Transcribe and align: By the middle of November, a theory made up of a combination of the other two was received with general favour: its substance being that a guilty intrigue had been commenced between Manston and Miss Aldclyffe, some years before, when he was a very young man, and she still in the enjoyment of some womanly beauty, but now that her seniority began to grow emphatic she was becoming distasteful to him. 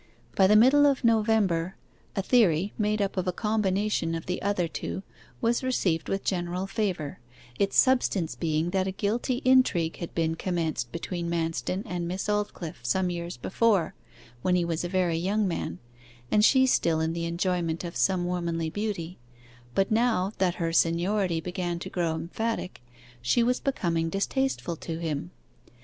By 0.35 0.47
the 0.47 0.55
middle 0.55 0.87
of 0.87 1.03
November, 1.03 1.75
a 2.15 2.23
theory 2.23 2.73
made 2.75 3.03
up 3.03 3.17
of 3.17 3.27
a 3.27 3.31
combination 3.31 4.15
of 4.15 4.25
the 4.25 4.41
other 4.41 4.67
two 4.67 5.03
was 5.41 5.61
received 5.63 6.09
with 6.09 6.23
general 6.23 6.65
favour: 6.65 7.19
its 7.59 7.77
substance 7.77 8.33
being 8.33 8.71
that 8.71 8.87
a 8.87 8.91
guilty 8.91 9.43
intrigue 9.45 9.97
had 9.97 10.15
been 10.15 10.33
commenced 10.33 10.91
between 10.91 11.29
Manston 11.29 11.83
and 11.85 12.07
Miss 12.07 12.25
Aldclyffe, 12.27 12.79
some 12.83 13.11
years 13.11 13.37
before, 13.37 13.93
when 14.41 14.55
he 14.55 14.65
was 14.65 14.83
a 14.83 14.89
very 14.89 15.17
young 15.17 15.47
man, 15.47 15.77
and 16.31 16.43
she 16.43 16.65
still 16.65 16.99
in 16.99 17.13
the 17.13 17.25
enjoyment 17.25 17.83
of 17.83 17.95
some 17.95 18.25
womanly 18.25 18.71
beauty, 18.71 19.19
but 19.75 19.91
now 19.91 20.33
that 20.39 20.55
her 20.55 20.73
seniority 20.73 21.39
began 21.39 21.77
to 21.77 21.91
grow 21.91 22.15
emphatic 22.15 22.81
she 23.21 23.43
was 23.43 23.59
becoming 23.59 24.09
distasteful 24.09 24.75
to 24.77 24.97
him. 24.97 25.29